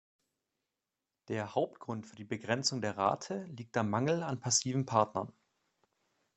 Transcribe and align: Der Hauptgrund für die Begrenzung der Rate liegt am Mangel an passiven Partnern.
Der 1.27 1.53
Hauptgrund 1.53 2.07
für 2.07 2.15
die 2.15 2.23
Begrenzung 2.23 2.81
der 2.81 2.97
Rate 2.97 3.43
liegt 3.51 3.77
am 3.77 3.91
Mangel 3.91 4.23
an 4.23 4.39
passiven 4.39 4.87
Partnern. 4.87 5.31